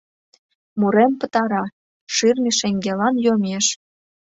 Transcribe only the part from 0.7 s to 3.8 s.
Мурен пытара, ширме шеҥгелан йомеш.